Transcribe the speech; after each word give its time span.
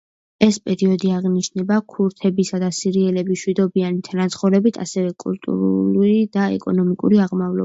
ეს 0.45 0.55
პერიოდი 0.67 1.11
აღინიშნება 1.17 1.77
ქურთებისა 1.95 2.59
და 2.63 2.69
სირიელების 2.77 3.37
მშვიდობიანი 3.39 4.03
თანაცხოვრებით, 4.09 4.81
ასევე 4.87 5.13
კულტურული 5.27 6.17
და 6.39 6.49
ეკონომიკური 6.59 7.23
აღმავლობით. 7.29 7.57